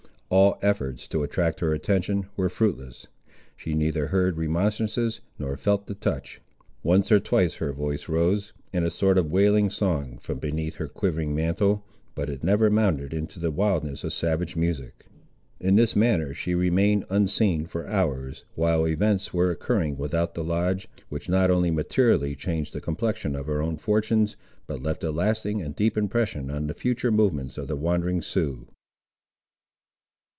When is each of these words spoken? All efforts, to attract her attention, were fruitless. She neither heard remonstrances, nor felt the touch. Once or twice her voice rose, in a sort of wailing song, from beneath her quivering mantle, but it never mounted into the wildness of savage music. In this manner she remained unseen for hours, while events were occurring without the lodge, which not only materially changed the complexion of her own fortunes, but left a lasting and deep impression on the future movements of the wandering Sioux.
All 0.33 0.57
efforts, 0.61 1.09
to 1.09 1.23
attract 1.23 1.59
her 1.59 1.73
attention, 1.73 2.27
were 2.37 2.47
fruitless. 2.47 3.05
She 3.57 3.73
neither 3.73 4.07
heard 4.07 4.37
remonstrances, 4.37 5.19
nor 5.37 5.57
felt 5.57 5.87
the 5.87 5.93
touch. 5.93 6.39
Once 6.83 7.11
or 7.11 7.19
twice 7.19 7.55
her 7.55 7.73
voice 7.73 8.07
rose, 8.07 8.53
in 8.71 8.85
a 8.85 8.89
sort 8.89 9.17
of 9.17 9.29
wailing 9.29 9.69
song, 9.69 10.17
from 10.19 10.39
beneath 10.39 10.75
her 10.75 10.87
quivering 10.87 11.35
mantle, 11.35 11.83
but 12.15 12.29
it 12.29 12.45
never 12.45 12.69
mounted 12.69 13.13
into 13.13 13.41
the 13.41 13.51
wildness 13.51 14.05
of 14.05 14.13
savage 14.13 14.55
music. 14.55 15.05
In 15.59 15.75
this 15.75 15.97
manner 15.97 16.33
she 16.33 16.55
remained 16.55 17.03
unseen 17.09 17.65
for 17.65 17.85
hours, 17.87 18.45
while 18.55 18.87
events 18.87 19.33
were 19.33 19.51
occurring 19.51 19.97
without 19.97 20.33
the 20.33 20.45
lodge, 20.45 20.87
which 21.09 21.27
not 21.27 21.51
only 21.51 21.71
materially 21.71 22.37
changed 22.37 22.71
the 22.71 22.79
complexion 22.79 23.35
of 23.35 23.47
her 23.47 23.61
own 23.61 23.75
fortunes, 23.75 24.37
but 24.65 24.81
left 24.81 25.03
a 25.03 25.11
lasting 25.11 25.61
and 25.61 25.75
deep 25.75 25.97
impression 25.97 26.49
on 26.49 26.67
the 26.67 26.73
future 26.73 27.11
movements 27.11 27.57
of 27.57 27.67
the 27.67 27.75
wandering 27.75 28.21
Sioux. 28.21 28.65